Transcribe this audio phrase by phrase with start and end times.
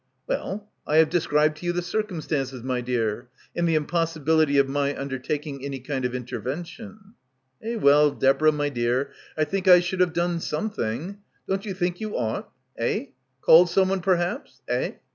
[0.25, 4.67] "Well, I have described to you the circum stances, my dear, and the impossibility of
[4.67, 7.13] my un dertaking any kind of intervention."
[7.61, 11.19] "Eh, well, Deborah my dear, I think I should have done something.
[11.47, 12.49] Don't you think you ought?
[12.79, 13.09] Eh?
[13.41, 14.93] Called someone perhaps— eh?